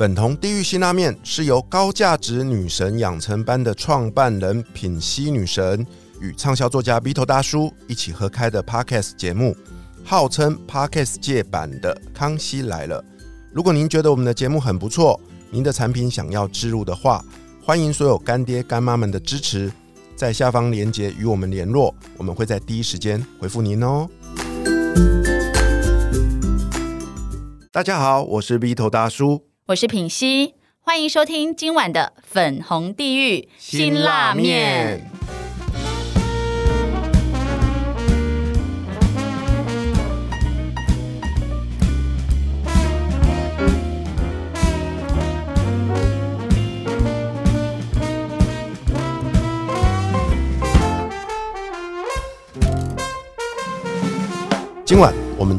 [0.00, 5.86] 粉红地狱辛拉面是由高价值女神养成班的创办人品西女神
[6.22, 9.54] 与畅销作家 B 头大叔一起合开的 Podcast 节目，
[10.02, 13.02] 号称 Podcast 界版的《康熙来了》。
[13.52, 15.20] 如果您觉得我们的节目很不错，
[15.50, 17.22] 您的产品想要植入的话，
[17.62, 19.70] 欢迎所有干爹干妈们的支持，
[20.16, 24.08] 在下方链接与我们联络，我们会在第一时间回复您哦。
[27.70, 29.49] 大家好，我是 B 头大叔。
[29.70, 35.08] 我是品熙，欢迎收听今晚的粉红地狱辛辣面。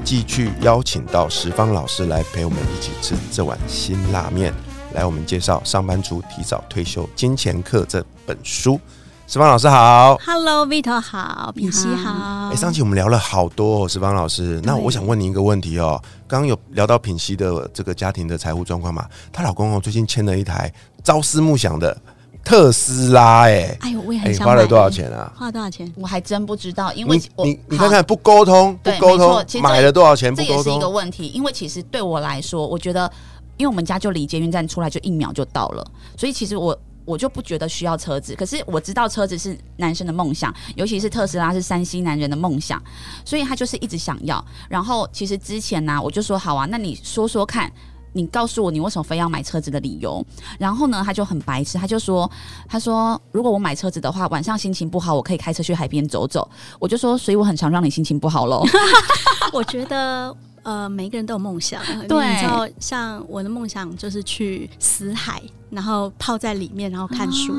[0.03, 4.53] 继续邀请到石方老师来陪我们一起吃这碗辛辣面，
[4.93, 8.79] 来我们介绍《上班族提早退休金钱课》这本书。
[9.27, 12.49] 石方老师好，Hello Vito 好，品熙好。
[12.49, 14.59] 哎，上期我们聊了好多，哦，石方老师。
[14.63, 19.07] 那我想问你一个问题哦，刚刚有聊到品熙的这个家庭的财务状况嘛？
[19.31, 21.95] 她老公哦最近签了一台朝思暮想的。
[22.43, 25.31] 特斯拉，哎，哎呦，我也很想花了多少钱啊？
[25.35, 25.91] 花了多少钱？
[25.95, 30.33] 我还真不知道，因为你你看看不沟通，不沟通，买了多少钱？
[30.35, 31.27] 这也是一个问题。
[31.27, 33.09] 因为其实对我来说，我觉得，
[33.57, 35.85] 因为我们家就离捷运站出来就一秒就到了，
[36.17, 38.35] 所以其实我我就不觉得需要车子。
[38.35, 42.81] 可是我知道车子是男生的梦想，尤其是特斯拉是山西男人的梦想，
[43.23, 44.43] 所以他就是一直想要。
[44.67, 47.71] 然后其实之前呢，我就说好啊，那你说说看。
[48.13, 50.25] 你告诉我你为什么非要买车子的理由，
[50.59, 52.29] 然后呢，他就很白痴，他就说，
[52.67, 56.49] 他说如果我买车子的话，晚上心情不好，我可以开车去海边走走。
[56.79, 58.65] 我就说，所以我很常让你心情不好喽。
[59.53, 67.53] 我觉得，呃，每一个人都有梦想，对，你知道，像我的梦想就是去死海，然后泡在里面，然后看书。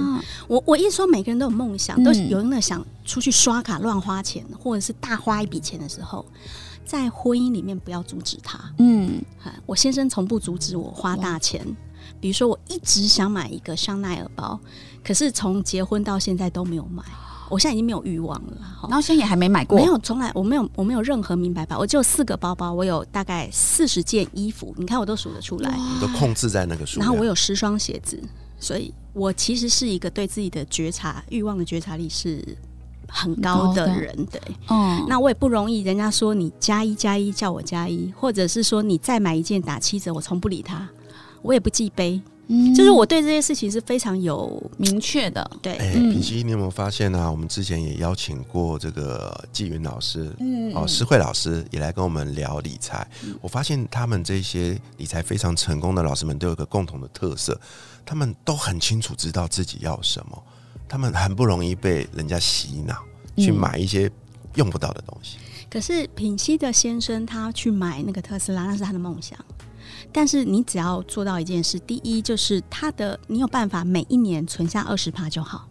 [0.47, 6.25] 我我一说每个人都有梦想，都有那想出去刷卡乱花钱，或者是大花一笔钱的时候。
[6.85, 8.59] 在婚姻里面不要阻止他。
[8.79, 9.23] 嗯，
[9.67, 11.65] 我先生从不阻止我花大钱。
[12.21, 14.59] 比如说，我一直想买一个香奈儿包，
[15.05, 17.03] 可是从结婚到现在都没有买。
[17.49, 18.57] 我现在已经没有欲望了。
[18.83, 21.79] 然后现在也还没买过，没有，从来我没有，我没有任何名牌包。
[21.79, 25.71] 我只有四个包包，我有大概四十件衣服，你看我都数得出来。
[25.77, 26.99] 你都控制在那个数。
[26.99, 28.23] 然后我有十双鞋子，
[28.59, 32.57] 所以我其实是一个对自己的觉察欲望的觉察力是。
[33.15, 34.41] 很高的人，对，
[34.71, 35.83] 嗯，那我也不容易。
[35.83, 40.89] 人家说你加一加一叫我加一，或者是说你再买一件打七折，我从不理他，
[41.43, 42.21] 我也不记杯。
[42.49, 45.49] 嗯，就是我对这些事情是非常有明确的。
[45.63, 47.31] 对，哎，品熙，你有没有发现呢？
[47.31, 53.07] 我们之前也邀请过这个纪云老师，嗯，哦，施慧老师也来跟我们聊理财。
[53.41, 57.59] 我发现他们这些理财非常成功的老师们都有个共同的特色，
[58.05, 60.43] 他们都很清楚知道自己要什么。
[60.93, 62.95] 他们很不容易被人家洗脑，
[63.39, 64.11] 去买一些
[64.57, 65.39] 用不到的东西。
[65.71, 69.39] 可是品熙的先生他去买那个特斯拉，那是他的梦想。
[70.13, 75.67] 但是你只要做到一件事，第一就是他的，你有办法每一年存下二十趴就好。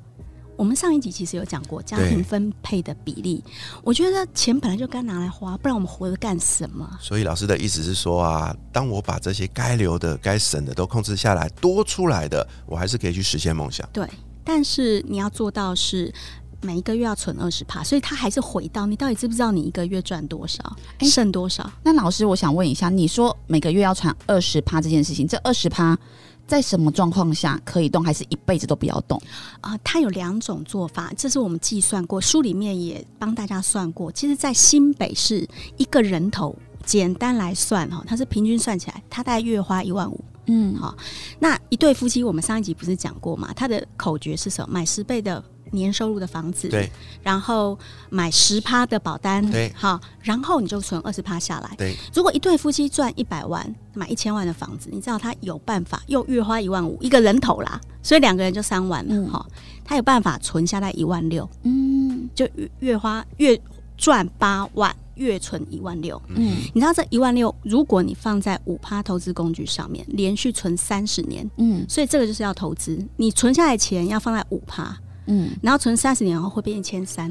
[0.57, 3.43] 我们上一集其实有讲过家庭分配的比例，
[3.83, 6.97] 我觉得钱本来就该拿来花，不然我们活着干什么？
[6.99, 13.87] 所以 老师的意思是说啊，当我把这些该留的、该省的都控制下来，多出来的，我还是可以去实现梦想。
[13.93, 14.09] 对。
[14.43, 16.13] 但是你要做到是
[16.61, 21.71] 每一个月要存二十趴，所以他还是回到你到底知不知道你一个月赚多少，剩多少？
[21.83, 25.97] 那老师，我想问一下，你说每个月要存二十趴这件事情，这二十趴
[26.45, 29.19] 在什么状况下可以动，还是一辈子都不要动？
[29.61, 34.11] 啊，它有两种做法，这是我们计算过，书里面也帮大家算过。
[34.11, 35.47] 其实，在新北市
[35.77, 36.55] 一个人头，
[36.91, 40.19] 简单来算哈，它是平均算起来，他大概月花一万五。
[40.47, 40.93] 嗯，好，
[41.39, 43.53] 那一对夫妻，我们上一集不是讲过嘛？
[43.55, 44.73] 他的口诀是什么？
[44.73, 45.41] 买十倍的
[45.71, 46.91] 年收入的房子，对，
[47.23, 47.79] 然后
[48.09, 51.95] 买十趴的保单，对，好，然后你就存二十趴下来，对。
[52.13, 59.45] 如果一对夫妻赚一百万，买一千万的房子，你知道他有办法又月花一万五，一个人头啦，所以两个人就三万了，哈，
[59.85, 62.45] 他有办法存下来一万六，嗯，就
[62.79, 63.57] 月花月
[64.01, 64.93] 赚八万。
[65.15, 77.29] 月存一万六，嗯，你知道这一万六，如果你放在五趴投资工具上面，连续存三十年，嗯，所以这个就是要投资，你存下来钱要放在五趴，嗯，然后存三十年后会变一千三，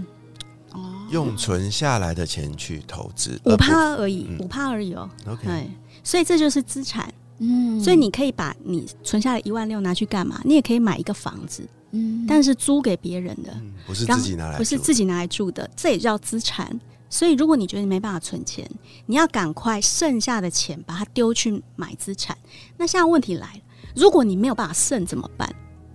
[0.73, 0.79] 哦，
[1.11, 5.69] 用存下来的钱去投资，五趴而已，五趴而已哦，OK，
[6.05, 10.41] 所以这就是资产，嗯，所以你可以把你存下来一万六拿去干嘛？
[10.45, 13.55] 你也可以买一个房子，嗯，但是租给别人的，
[13.87, 16.79] 不是自己拿来，不是自己拿来住的，这也叫资产。
[17.09, 18.71] 所以，如果你觉得你没办法存钱，
[19.07, 22.39] 你要赶快剩下的钱把它丢去买资产。
[22.77, 23.61] 那现在问题来了，
[23.97, 25.53] 如果你没有办法剩怎么办？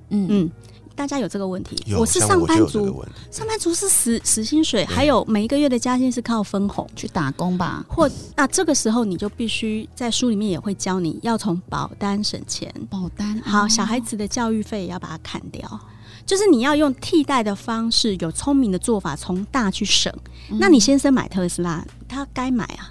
[0.10, 0.52] 嗯嗯，
[0.96, 1.94] 大家有这个问题？
[1.94, 7.86] 我是上班族，上班族是死死薪水，还有每一个月的加薪是靠分红去打工吧？
[7.90, 15.80] 或那这个时候你就必须在书里面也会教你要从保单省钱，保单好，小孩子的教育费也要把它砍掉。
[16.26, 20.12] 就是你要用替代的方式，有聪明的做法，从大去省。
[20.60, 22.90] 那你先生买特斯拉，他该买啊，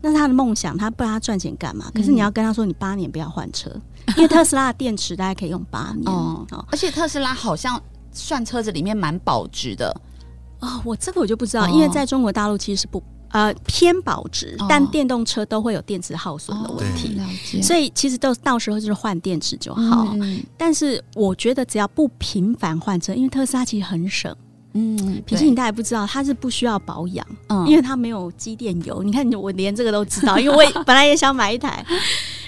[0.00, 1.90] 那是他的梦想，他不让他赚钱干嘛？
[1.94, 3.70] 可是你要跟他说，你八年不要换车，
[4.16, 6.46] 因为特斯拉的电池大概可以用八年哦。
[6.70, 7.80] 而且特斯拉好像
[8.12, 9.94] 算车子里面蛮保值的
[10.60, 10.80] 哦。
[10.84, 13.02] 我这个我就不知道，因为在中国大陆其实是不。
[13.30, 17.20] 呃，偏保值，但电动车都会有电池耗损的问题，
[17.60, 20.06] 所以其实都到时候就是换电池就好。
[20.56, 24.34] 但是我觉得只要不频繁换车，因为特斯拉其实很省。
[24.76, 29.02] 嗯，平时你大概不知道，它是不需要保养，嗯因为它没有机电油。
[29.02, 31.84] 你看，我连这个都知道，因为我本来也想买一台。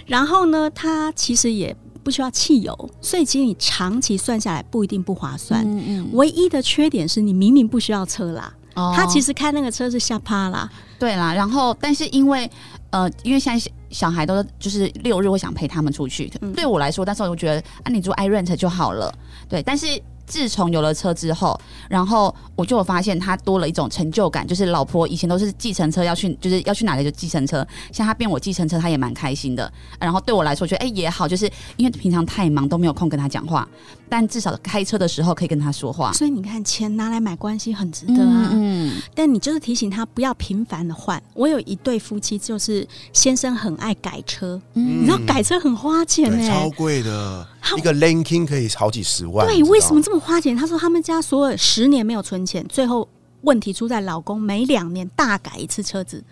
[0.06, 5.62] 然后呢，它其实也不需要汽油，所以其实你长期算下来不一定不划算。
[5.64, 8.52] 嗯嗯，唯一的缺点是你明明不需要车啦。
[8.94, 10.70] 他其实开那个车是吓趴啦，
[11.00, 12.48] 对啦，然后但是因为
[12.90, 19.12] 呃，因为现在小孩都就是六日会想陪他们出去，对我来说，但是我觉得啊，你住 i rent 就好了，
[19.48, 20.00] 对，但是。
[20.28, 21.58] 自从有了车之后，
[21.88, 29.72] 然后我就发现他多了一种成就感，就是老婆以前都是计程车要去，就是要去哪里就计程车，像他变我计程车，他也蛮开心的。
[29.98, 33.66] 然后对我来说，觉得哎也好，就是因为平常太忙都没有空跟他讲话，
[34.08, 36.12] 但至少开车的时候可以跟他说话。
[36.12, 38.50] 所以你看，钱拿来买关系很值得啊。
[38.52, 39.00] 嗯。
[39.14, 41.22] 但你就是提醒他不要频繁的换。
[41.34, 47.46] 我有一对夫妻，就是先生很爱改车，你知道改车很花钱哎，超贵的。
[47.76, 49.46] 一个 linking 可以好几十万。
[49.46, 50.56] 对，为什么这么花钱？
[50.56, 53.06] 他说他们家所有十年没有存钱，最后
[53.42, 56.24] 问题出在老公每两年大改一次车子，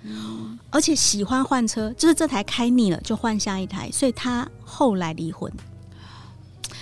[0.70, 5.52] 而且喜欢换车，就是这台开腻了就换下一台，所以他后来离婚。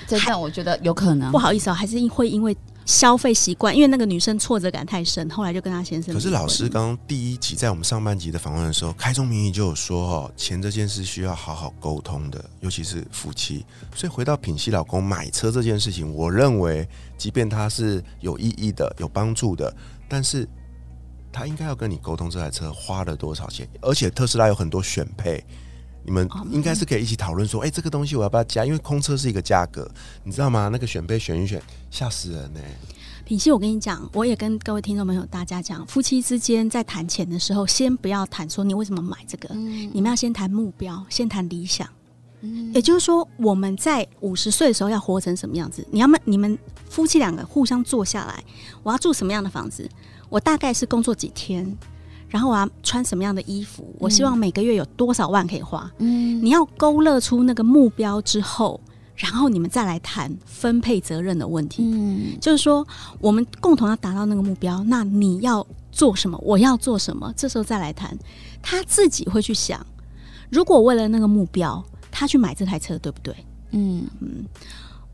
[0.06, 1.30] 真的，我觉得有可能。
[1.32, 2.56] 不好意思哦，还是会因为。
[2.86, 6.12] 消费习惯，因为那个女生挫折感太深，后来就跟她先生。
[6.12, 13.64] 可是老师刚刚第一集在我们上半集的访问的时候，开宗明义就有说哦，钱这件事需要好好沟通的，尤其是夫妻。
[13.94, 16.86] 所以回到品熙老公买车这件事情，我认为，
[17.16, 19.74] 即便他是有意义的、有帮助的，
[20.06, 20.46] 但是
[21.32, 25.42] 他应该要跟你沟通这台车花了多少钱，而且特斯拉有很多选配。
[26.04, 28.64] 你们应该是可以一起讨论说，哎，这个东西我要不要加？
[28.64, 29.90] 因为空车是一个价格，
[30.22, 30.68] 你知道吗？
[30.70, 31.60] 那个选配选一选，
[31.90, 32.60] 吓死人呢。
[33.24, 41.88] 品熙，我跟你讲，我也跟各位听众朋友大家讲，夫妻之间在谈钱的时候，先不要谈说你为什么买这个，你们要先谈目标，先谈理想。
[42.42, 45.86] 嗯，也就是说，我们在五十岁的时候要活成什么样子？
[45.90, 46.58] 你要么你们
[46.90, 48.44] 夫妻两个互相坐下来，
[48.82, 49.88] 我要住什么样的房子？
[50.28, 51.74] 我大概是工作几天？
[52.28, 53.94] 然后我要穿什么样的衣服？
[53.98, 55.90] 我希望每个月有多少万可以花？
[55.98, 58.80] 嗯，你要勾勒出那个目标之后，
[59.14, 61.84] 然后你们再来谈分配责任的问题。
[61.84, 62.86] 嗯，就是说
[63.20, 66.36] 我们共同要达到那个目标，那你要做什么？
[66.42, 67.32] 我要做什么？
[67.36, 68.18] 这时候再来谈，
[68.60, 69.84] 他自己会去想，
[70.50, 73.34] 如果为了那个目标，他去买这台车，对不对？
[73.70, 74.44] 嗯嗯，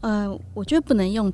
[0.01, 1.31] 呃，我觉得不能用。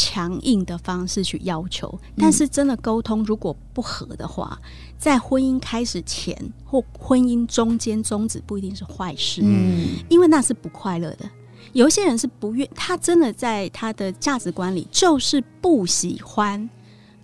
[0.00, 4.56] 强硬的方式去要求，但是真的沟通如果不合的话，
[4.96, 11.28] 在婚姻开始前或婚姻中间终止不一定是坏事，嗯，因为那是不快乐的。
[11.72, 16.70] 有一些人是不愿，他真的在他的价值观里就是不喜欢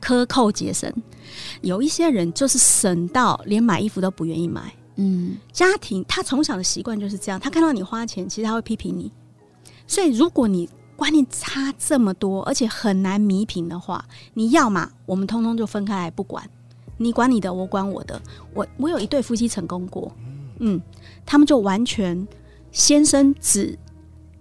[0.01, 0.93] 克扣节省。
[1.61, 9.13] 有一些人就是省到连买衣服都不愿意买，嗯，家庭他从小的习惯就是这样，他看到你花钱，其实他会批评你。
[9.87, 16.49] 所以如果你观念差这么多，而且很难弥平的话，你要嘛，我们通通就分开来不管，
[16.99, 18.21] 你管你的，我管我的。
[18.53, 20.13] 我我有一对夫妻成功过，
[20.61, 20.81] 嗯，
[21.27, 22.27] 他们就完全
[22.71, 23.79] 先生只，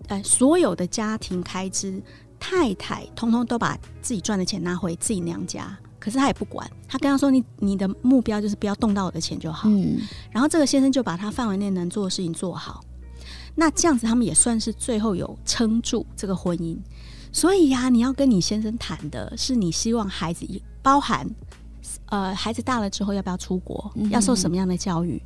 [0.07, 2.01] 呃，所有的家庭开支，
[2.39, 9.97] 太太通通都把自己赚的钱拿回自己娘家，可是他也不管，他跟他说你你的目标就是不要动到我的钱就好，嗯，
[10.31, 12.83] 然后这个先生就把他范围内能做的事情做好。
[13.55, 16.77] 那这样子，他们也算是最后有撑住这个婚姻。
[17.31, 20.45] 所以呀，你要跟你先生谈的是，你希望孩子
[20.81, 21.27] 包含，
[22.05, 25.21] 呃，孩子大了之后要不要出国，要受什么样的教育，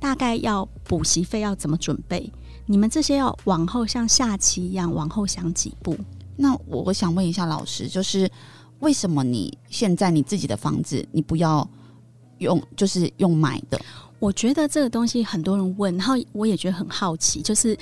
[0.00, 2.32] 大概要补习费要怎么准备，
[2.66, 5.96] 你们这些要往后像下棋一样往后想几步。
[6.36, 8.28] 那我我想问一下老师，就是
[8.80, 11.68] 为什么你现在你自己的房子，你不要
[12.38, 13.80] 用，就是用买的？
[14.22, 17.76] 我觉得这个东西很多人问，然后我也觉得很好奇，就是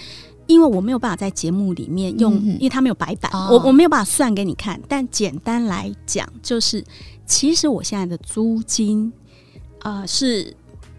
[0.46, 4.80] 因为我没有办法在节目里面用，因为它没有白板，我我没有办法算给你看。
[4.88, 6.82] 但简单来讲，就是
[7.26, 9.12] 其实我现在的租金，
[9.80, 10.56] 呃，是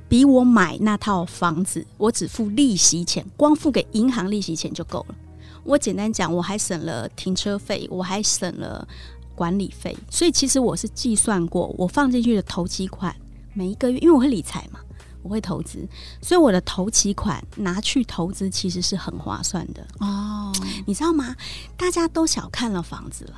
[0.08, 5.16] 比我买那套房子，我只付利息钱，光付给银行利息钱就够了。
[5.64, 8.88] 我简单讲，我还省了停车费，我还省了
[9.34, 13.16] 管理费，所以其实我是计算过，我放进去的投机款
[13.56, 14.80] 每一个月，因为我会理财嘛，
[15.24, 15.88] 我会投资，
[16.22, 20.52] 所以我的投期款拿去投资其实是很划算的哦。
[20.86, 21.36] 你知道吗？
[21.78, 23.36] 大家都小看了房子了，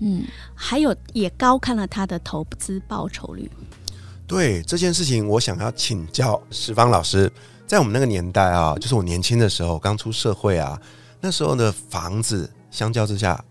[0.00, 3.50] 嗯，还有也高看了它的投资报酬率。
[4.26, 7.30] 对这件事情，我想要请教石方老师。
[7.66, 10.80] 在我们那个年代啊，就是我年轻的时候，刚出社会啊，
[11.20, 13.44] 那时候的房子相较之下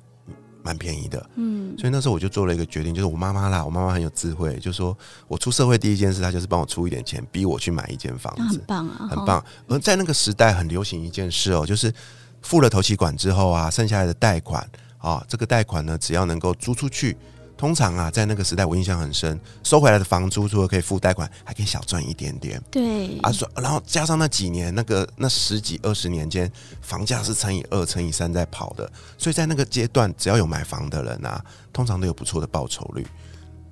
[0.62, 4.98] 蛮便宜的，嗯，所以那时候我就做了一个决定，就是我妈妈啦，我妈妈很有智慧，就说
[5.28, 9.44] 我出社会第一件事，她就是帮我出一点钱，逼我去买一间房子，很棒啊，很棒。
[9.68, 11.94] 而在那个时代，很流行一件事哦，就是
[12.42, 17.16] 付了头期款之后啊，剩下来的贷款啊，这个贷款呢，只要能够租出去。
[17.60, 22.58] 通常啊，在那个时代，我印象很深，收回来的房租除了可以付贷款，还可以小赚一点点。
[22.72, 26.50] 对啊，说然后加上那几年，那个那十几二十年间，
[26.82, 33.06] 房价是乘以二、乘以三在跑的，所以在那个阶段，只要有买房的人啊，通常都有不错的报酬率。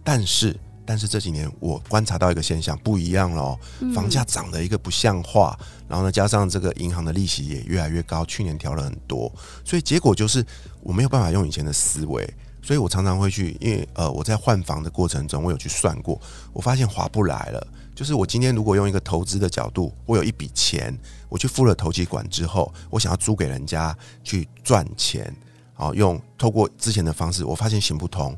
[0.03, 0.53] 但是，
[0.86, 3.58] 但是这几年我观察到一个现象，不一样了，
[3.96, 9.32] 房价涨的一个不像话，然后呢，加上这个银行的利息也越来越高，去年调了很多，
[9.63, 10.46] 所以结果就是
[10.82, 12.29] 我没有办法用以前的思维。
[12.67, 16.19] 所以我常常会去，因为呃，我在换房的过程中，我有去算过，
[16.51, 17.65] 我发现划不来了。
[17.95, 20.93] 就是我今天如果用一个投资的角度，我有一笔钱，
[21.29, 25.33] 我去付了投机款之后，我想要租给人家去赚钱，
[25.75, 28.38] 好用透过之前的方式，我发现行不通。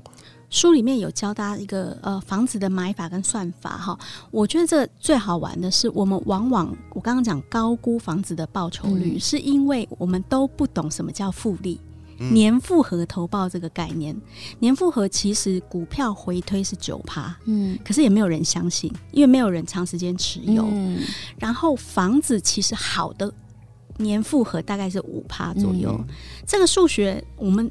[0.51, 3.98] 书里面有教大家一个呃房子的买法跟算法哈，
[4.29, 11.81] 我觉得这最好玩的是，我们往往我刚刚讲高估房子的报酬率，是因为我们都不懂什么叫复利。
[12.32, 14.16] 年复合投报这个概念，
[14.60, 20.66] 年复合其实股票回推是九趴，嗯，可是也没有人相信，因为没有人长时间持有。
[20.70, 21.00] 嗯。
[21.38, 23.34] 然后房子其实好的
[23.98, 26.00] 年复合大概是五趴左右，
[26.46, 27.70] 这个数学我们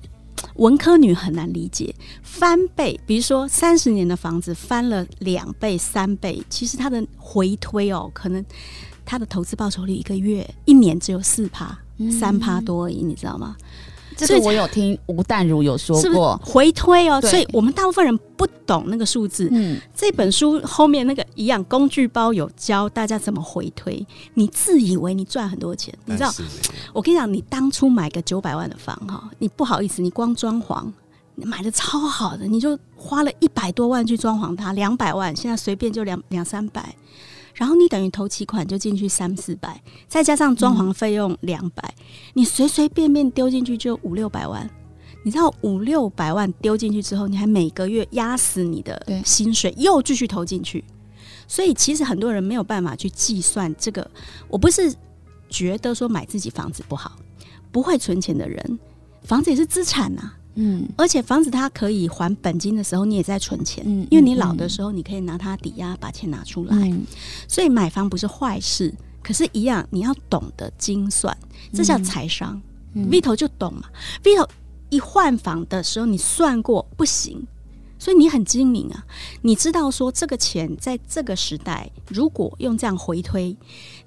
[0.54, 1.94] 文科女很难理解。
[2.22, 8.44] 翻倍，比如说三十年的房子翻了两倍、三倍，其实它的回推哦，可能
[9.04, 11.78] 它的投资报酬率一个月、一年只有四趴、
[12.18, 13.56] 三趴多而已，你知道吗？
[14.26, 19.48] 这个我有听吴淡如有说过回推哦，所以我们大部分人不懂那个数字。
[19.52, 24.04] 嗯，这本书后面那个一样工具包有教大家怎么回推。
[24.34, 26.32] 你自以为你赚很多钱，你知道？
[26.92, 30.84] 我跟你讲，你当初买个九百万的房哈，你不好意思，你光装潢
[31.36, 36.94] 买的超好的，你就花了一百多万去装潢它，两百万现在随便就两两三百。
[37.58, 41.92] 然后你等于投期款就进去三四百，再加上装潢费用两百，
[42.34, 44.70] 你随随便便丢进去就五六百万。
[45.24, 50.84] 你知道五六百万丢进去之后，你还每个月压死你的薪水，又继续投进去。
[51.48, 54.08] 所以其实很多人没有办法去计算这个。
[54.46, 54.94] 我不是
[55.48, 57.16] 觉得说买自己房子不好，
[57.72, 58.78] 不会存钱的人，
[59.24, 60.32] 房子也是资产呐。
[60.60, 66.92] 嗯，而且房子它可以还本金的时候，你也在存钱，嗯，因为你老的时候，你可以拿它抵押把钱拿出来，
[67.46, 68.92] 所以买房不是坏事。
[69.22, 71.36] 可是，一样你要懂得精算，
[71.72, 72.60] 这叫财商。
[72.94, 73.82] Vito 就懂嘛
[74.24, 74.48] ，Vito
[74.90, 77.46] 一换房的时候，你算过不行。
[78.00, 79.04] 所以你很精明啊，
[79.42, 83.56] 你知道说这个钱在这个时代，如果用这样回推，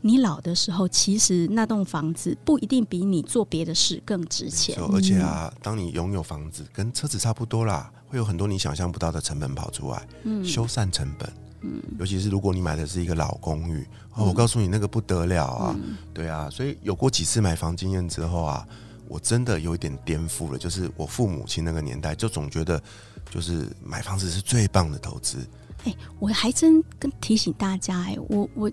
[0.01, 4.75] 你老的时候，其实那栋房子不一定比你做别的事更值钱。
[4.91, 11.31] 而且啊，当你拥有房子，跟车子差不多啦，会有很多你想象不到的成本跑出来，嗯，修缮成本，
[11.61, 15.75] 嗯，尤其是如果你买的是一个老公寓，哦，我告诉你那个不得了啊，
[16.13, 18.67] 对啊，所以有过几次买房经验之后啊，
[19.07, 22.81] 我真的有一点颠覆了，就是我父母亲那个年代，就总觉得。
[23.29, 25.37] 就是买房子是最棒的投资。
[25.85, 28.71] 哎，我还真跟提醒大家，哎，我我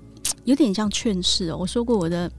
[0.49, 1.59] 有点像劝世哦。
[1.59, 2.31] 我说过我的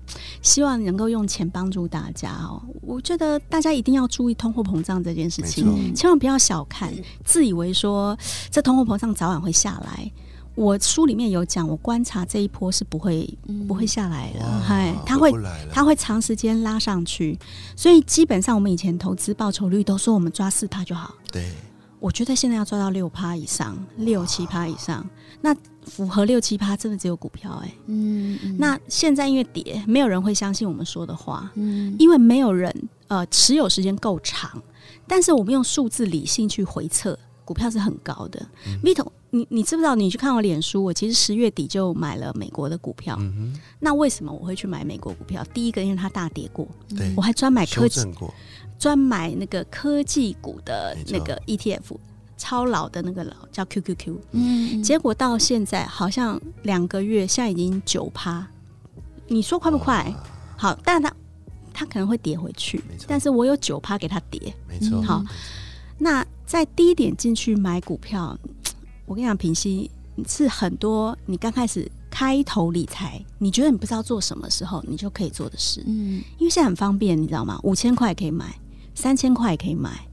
[0.41, 2.59] 希望能够用钱帮助大家哦。
[2.81, 6.91] 我觉得大家一定要注意通货膨胀这件事情，千万不要小看，
[7.23, 8.17] 自以为说
[8.49, 10.11] 这通货膨胀早晚会下来。
[10.55, 13.31] 我书里面有讲，我观察这一波是不会
[13.67, 15.31] 不会下来的，嗨，它会
[15.71, 17.37] 它会长时间拉上去。
[17.75, 21.13] 所以基本上我们以前投资报酬率都说我们抓四趴就好。
[21.31, 21.51] 对。
[21.99, 25.05] 我觉得现在要抓到六趴以上，六七趴以上，
[25.41, 27.73] 那符合六七趴，真的只有股票哎。
[27.87, 31.51] 嗯，那现在因为跌，没有人会相信我们说的话。
[31.55, 32.73] 嗯，因为没有人
[33.07, 34.61] 呃持有时间够长，
[35.07, 38.47] 但是我们用数字理性去回测，股票是很高的。
[38.83, 39.95] Vito，你你知不知道？
[39.95, 43.17] 你去看我脸书，我其实十月底就买了美国的股票。
[43.19, 45.43] 嗯那为什么我会去买美国股票？
[45.53, 48.33] 第一个，因为它大跌过，对我还专买科技过。
[48.79, 51.97] 专买那个科技股的那个 ETF，
[52.37, 58.47] 超老的那个老叫 QQQ，嗯，结果到现在好像两个月，现在已经九趴，
[59.27, 60.11] 你说快不快？
[60.57, 61.13] 好，但它
[61.73, 64.53] 它可能会跌回去没错，但是我有九趴给它跌。
[64.67, 65.23] 没错，好
[65.97, 68.37] 那在低点进去买股票，
[69.05, 69.91] 我跟你讲，平息
[70.25, 75.83] 是很多你刚开始开头理财，你觉得你不知道做什么时候，你就可以做的事。
[75.85, 77.59] 嗯，因为现在很方便，你知道吗？
[77.63, 78.57] 五千块可以买，
[78.99, 80.05] 三千块也可以买，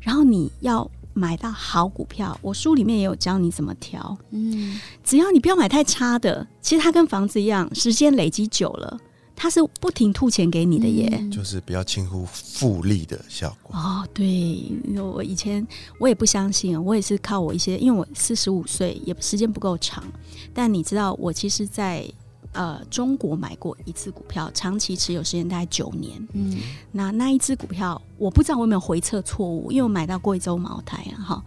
[0.00, 4.18] 然后你要买到好股票，我书里面也有教你怎么挑。
[4.30, 8.98] 嗯，只要你不要买太差的，其实它跟房子一样，时间累积久了，
[9.36, 11.24] 它是不停吐钱给你的耶。
[11.30, 13.76] 就是不要轻忽复利的效果。
[13.76, 15.64] 哦，对，我以前
[16.00, 20.02] 我也不相信，我也是靠我一些，因为我四十五岁，也时间不够长。
[20.52, 22.04] 但你知道，我其实在
[22.54, 26.26] 呃中国买过一次股票，长期持有时间大概九年。
[26.32, 26.56] 嗯，
[26.90, 31.44] 那那一只股票，我不知道我有没有回测错误，因为我买到贵州茅台啊，哈，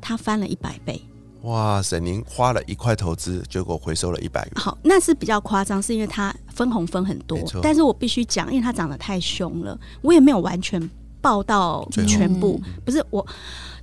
[0.00, 1.02] 它翻了一百倍。
[1.42, 7.38] 哇塞，您花了一块投资，结果回收了一百元，好，那是比较夸张，是因为它分红分很多。
[7.62, 10.90] 但是我必须讲，因为它涨得太凶了，我也没有完全
[11.22, 12.60] 报到全部。
[12.84, 13.26] 不是我，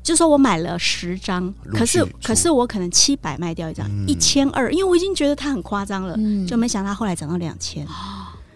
[0.03, 7.85] 就说我买了十张，可是可是我可能七百卖掉一张，嗯一千二，因为我已经觉得它很夸张了，嗯就没想到它后来涨到两千。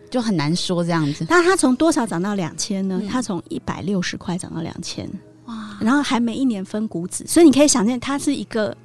[0.09, 1.25] 就很难说这样子。
[1.29, 2.99] 那它从多少涨到两千呢？
[3.01, 5.09] 嗯它从一百六十块涨到两千，
[5.45, 5.77] 哇！
[5.79, 8.75] 然后还每一年分股指，所以你可以想见，它是一个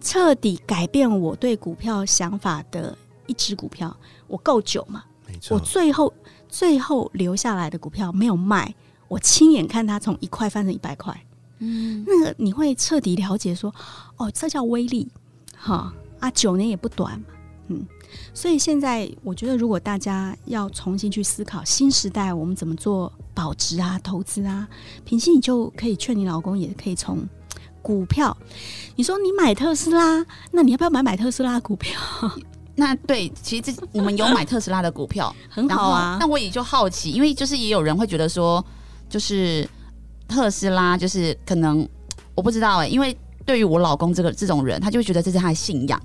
[0.00, 3.96] 彻底改变我对股票想法的一只股票。
[4.26, 5.04] 我够久嘛？
[5.28, 6.12] 没错我，最后
[6.48, 8.74] 最后留下来的股票没有卖，
[9.06, 11.16] 我亲眼看它从一块翻成一百块。
[11.64, 13.72] 嗯，那个你会彻底了解说，
[14.16, 15.08] 哦，这叫威力，
[15.56, 17.26] 哈啊，九年也不短嘛，
[17.68, 17.86] 嗯，
[18.34, 24.68] 所以现在我觉得，如果大家要重新去思考新时代我们怎么做保值啊、投资啊，
[25.04, 27.24] 平心你就可以劝你老公，也可以从
[27.80, 28.36] 股票，
[28.96, 32.00] 你说你买特斯拉，那你要不要买买特斯拉的股票？
[32.74, 36.02] 那对，其实这我们有买特斯拉的股票， 很好啊。
[36.02, 38.64] 然后，但我也就好奇，因为就是也有人会觉得说，
[39.10, 39.68] 就是
[40.32, 41.86] 特斯拉，就是可能
[42.34, 46.00] 我不知道哎、因为对于我老公这个这种人，他就会觉得这是他的信仰。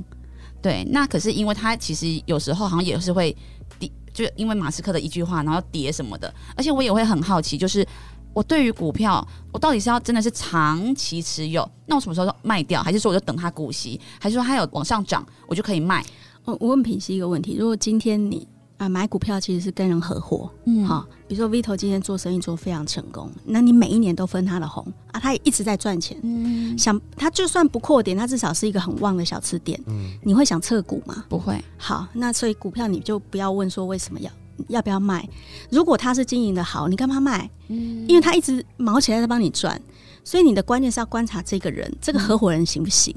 [0.61, 3.35] 对，那可是因为他其实有时候好像也是会
[3.79, 7.87] 跌，就因为马斯克的一句话，然后跌什么的，而且我也会很好奇，就是
[8.33, 16.03] 我对于股票，我到底是要真的是长期持有，那我什么时候卖掉，还是说我就等它股息，还是说它有往上涨，我就可以卖？
[16.43, 26.17] 我问品熙一个问题：如果今天你啊买股票其实是跟人合伙，嗯好，比如说 Vito 今天做生意做得非常成功，那你每一年都分他的红啊，他也一直在赚钱。
[26.21, 29.81] 嗯，想他就算不扩点，他至少是一个很旺的小吃店。
[29.87, 31.25] 嗯，你会想撤股吗？
[31.27, 34.31] 不会，好，那所以股票你就不要问说为什么要
[34.67, 35.27] 要不要卖。
[35.71, 37.49] 如果他是经营的好，你干嘛卖？
[37.69, 39.81] 嗯因为他一直毛起来在帮你赚，
[40.23, 43.15] 所以你的关键是要观察这个人，这个合伙人行不行？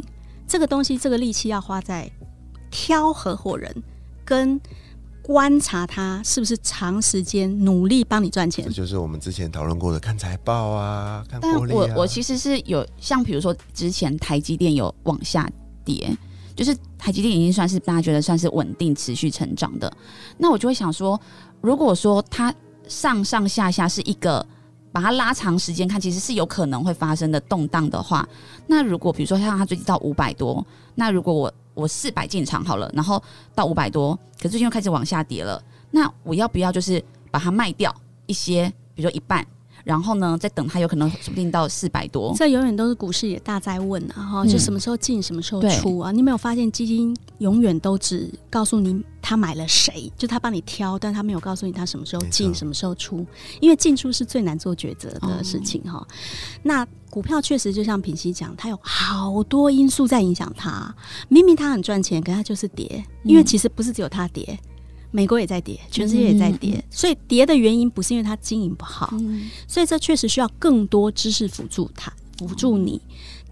[0.49, 2.11] 这个东西，这个力气要花在
[2.71, 3.73] 挑合伙人
[4.25, 4.61] 跟
[5.31, 8.73] 观察他是不是长时间努力帮你赚钱这。
[8.73, 11.41] 就是我们之前讨论过的看财报啊，看。
[11.71, 15.49] 我我其实是有像比如说之前台积电有往下
[15.85, 16.13] 跌，
[16.57, 19.93] 就是台积电已经算是大家觉得算是稳定持续成长的，
[20.37, 21.19] 那我就会想说，
[21.61, 22.53] 如果说它
[22.89, 24.45] 上上下下是一个
[24.93, 28.29] 把它拉长时间看，其实是有可能会发生的动荡的话，
[28.67, 33.23] 那如果比如说像它最近到五百多，那如果我我四百进场好了，然后
[33.55, 37.95] 到五百多，可最近又开始往下跌了，那我要不要就是把它卖掉
[38.27, 39.47] 一些，比如说一半？
[39.85, 46.13] 然后呢，再等它有可能说不定到四百多，这永远都是股市也大在问啊，哈、嗯就什么时候进，什么时候出啊？
[46.13, 53.27] 你没有发现基金永远都只告诉你他买了谁，就他帮你挑，但他没有告诉你他什么时候进，什么时候出，
[53.61, 56.07] 因为进出是最难做抉择的事情哈、
[56.63, 60.95] 那股票确实就像品熙讲，它有好多因素在影响它。
[61.29, 64.57] 明明它很赚钱，可它就是跌，因为其实不是只有它跌。
[65.11, 73.01] 美国也在跌，全世界也在跌，所以跌的原因不是因为它经营不好，嗯所以这确实需要更多知识辅助它，辅助你。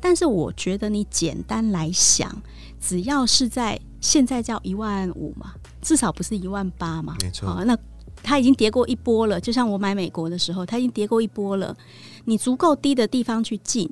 [0.00, 2.40] 但是我觉得你简单来想，
[2.80, 7.16] 只要是在现在叫一万五嘛，至少不是一万八嘛。
[7.20, 7.76] 没错好，那
[8.22, 11.76] 它已经跌过一波了，就像我买美国的时候，它已经跌过一波了。
[12.26, 13.90] 你足够低的地方去进，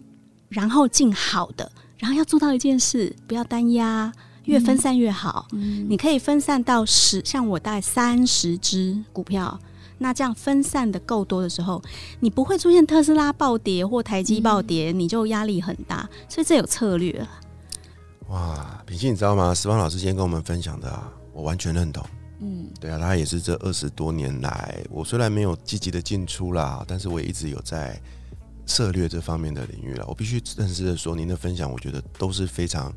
[0.49, 4.13] 然后进好的，然后要做到一件事，不要单压，
[4.47, 5.47] 越分散越好。
[5.53, 9.61] 嗯你可以分散到十，像我大概三十只股票。
[9.99, 11.83] 那这样分散的够多的时候，
[12.21, 16.07] 你不会出现特斯拉暴跌或台积暴跌，你就压力很大。
[16.29, 17.29] 所以这有策略了。
[18.29, 19.55] 哇，平信你知道吗？
[19.55, 22.05] 石方老师今天跟我们分享的啊，我完全认同。
[22.41, 27.99] 嗯对啊，他也是这二十多年来，我虽然没有积极的进出啦，但是我也一直有在
[28.67, 30.05] 策略这方面的领域了。
[30.07, 32.93] 我必须认识的说，您的分享，我觉得都是非常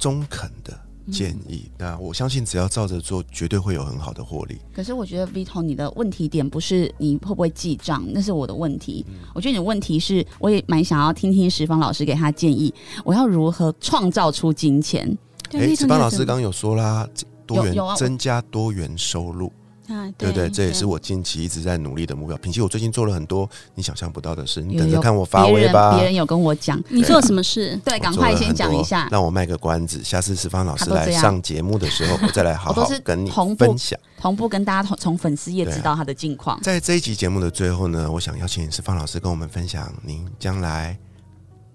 [0.00, 0.76] 中肯的，
[1.12, 1.70] 建议。
[1.78, 4.58] 那我相信只要照着做，绝对会有很好的获利。
[4.74, 9.04] 可是我觉得 Vito 你的问题点不是你会不会记账，那是我的问题。
[9.34, 12.72] 我觉得你的问题是，我也蛮想要听听石方老师给他建议，
[13.04, 15.16] 我要如何创造出金钱。
[15.52, 17.06] 哎，石方老师刚刚有说啦，
[17.46, 19.52] 多元增加多元收入。
[20.16, 22.36] 对对，这也是我近期一直在努力的目标。
[22.38, 25.94] 平期我最近做了很多你想象不到的事，你等着看我发威吧。
[25.96, 27.78] 别人有跟我讲，你做什么事？
[27.84, 30.02] 对，赶快先讲一下，让我卖个关子。
[30.04, 36.60] 下次石方老师来上节目的时候，我再来 好好跟你分享，同步跟大家从从粉丝页知道他的近况。
[36.62, 40.96] 在这一集节目的最后呢，我想邀请石方老师跟我们分享，您将来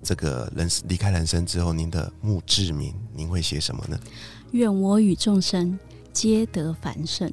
[0.03, 3.99] 这个人离开人生之后，您的墓志铭您会写什么呢？
[4.51, 5.77] 愿我与众生
[6.13, 7.31] 皆得繁盛。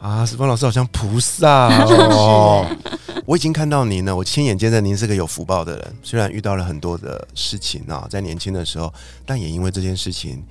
[0.00, 1.68] 啊，石峰老师好像菩萨
[2.10, 2.66] 哦！
[3.26, 5.96] 我已经看到您了，我亲眼见证您是个有福报的人。
[6.02, 8.92] 虽然遇到了很多的事情啊，在年轻的时候，
[9.24, 10.44] 但也因为这件事情，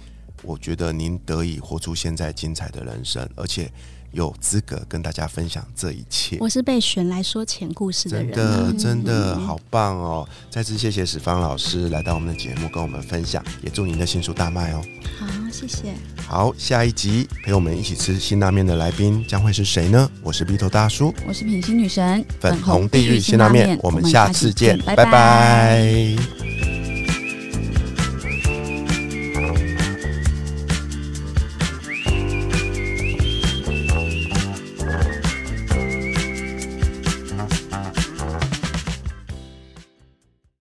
[0.44, 3.72] 我觉得您得以活出现在精彩的人生，而且。
[4.16, 6.38] 有资格跟大家分享这一切。
[6.40, 10.28] 我是被选来说前故事的人，真的真的好棒哦！
[10.50, 14.82] 再次谢谢史芳老师来到我们的节目跟我们分享，也祝您的新书大卖哦。
[15.20, 15.94] 好，谢谢。
[16.26, 20.10] 好，下一集陪我们一起吃辛拉面的来宾将会是谁呢？
[20.24, 26.16] 我是鼻头大叔，我是品心女神，粉红地狱辛拉面，我们下次见，拜拜。